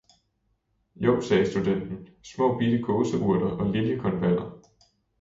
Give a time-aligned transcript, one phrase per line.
[1.07, 2.01] Jo, sagde studenten,
[2.31, 4.53] småbitte gåseurter og liljekonvaller!